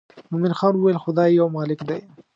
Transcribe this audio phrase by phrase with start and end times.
[0.31, 1.99] مومن خان وویل خدای یو مالک دی.